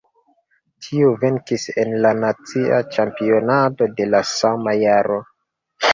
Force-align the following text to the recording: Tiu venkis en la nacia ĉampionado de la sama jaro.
Tiu 0.85 1.11
venkis 1.23 1.67
en 1.83 1.93
la 2.05 2.13
nacia 2.23 2.81
ĉampionado 2.97 3.89
de 4.01 4.09
la 4.15 4.23
sama 4.35 4.75
jaro. 4.87 5.21